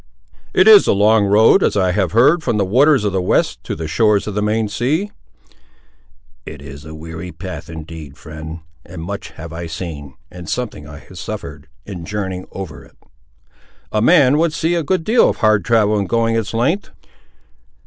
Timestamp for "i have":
1.77-2.11